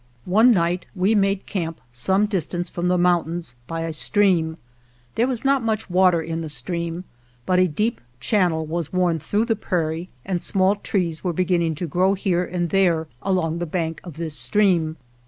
One 0.25 0.49
night 0.49 0.87
we 0.95 1.13
made 1.13 1.45
camp 1.45 1.79
some 1.91 2.25
distance 2.25 2.69
from 2.69 2.87
the 2.87 2.97
mountains 2.97 3.53
by 3.67 3.81
a 3.81 3.93
stream. 3.93 4.57
There 5.13 5.27
was 5.27 5.45
not 5.45 5.61
much 5.61 5.91
water 5.91 6.23
in 6.23 6.41
the 6.41 6.49
stream, 6.49 7.03
but 7.45 7.59
a 7.59 7.67
deep 7.67 8.01
channel 8.19 8.65
was 8.65 8.91
worn 8.91 9.19
through 9.19 9.45
the 9.45 9.55
prairie 9.55 10.09
and 10.25 10.41
small 10.41 10.73
trees 10.73 11.23
were 11.23 11.33
beginning 11.33 11.75
to 11.75 11.85
grow 11.87 12.15
here 12.15 12.43
and 12.43 12.71
there 12.71 13.09
along 13.21 13.59
the 13.59 13.67
bank 13.67 14.01
of 14.03 14.17
this 14.17 14.35
stream. 14.35 14.97